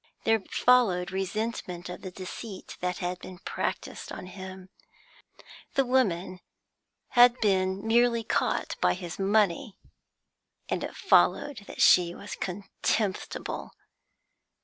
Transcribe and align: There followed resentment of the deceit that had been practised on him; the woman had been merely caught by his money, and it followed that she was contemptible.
There 0.23 0.39
followed 0.39 1.11
resentment 1.11 1.87
of 1.87 2.01
the 2.01 2.09
deceit 2.09 2.75
that 2.79 2.97
had 2.97 3.19
been 3.19 3.37
practised 3.37 4.11
on 4.11 4.25
him; 4.25 4.69
the 5.75 5.85
woman 5.85 6.39
had 7.09 7.39
been 7.39 7.85
merely 7.85 8.23
caught 8.23 8.75
by 8.81 8.95
his 8.95 9.19
money, 9.19 9.77
and 10.67 10.83
it 10.83 10.95
followed 10.95 11.65
that 11.67 11.83
she 11.83 12.15
was 12.15 12.35
contemptible. 12.35 13.73